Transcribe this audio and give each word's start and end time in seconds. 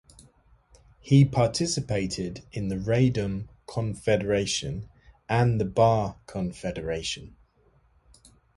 He 0.99 1.25
participated 1.25 2.43
in 2.51 2.69
the 2.69 2.77
Radom 2.77 3.49
Confederation 3.67 4.89
and 5.29 5.61
the 5.61 5.65
Bar 5.65 6.15
Confederation. 6.25 7.35